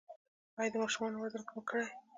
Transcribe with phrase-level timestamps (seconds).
[0.59, 1.85] ایا د ماشومانو وزن مو کړی؟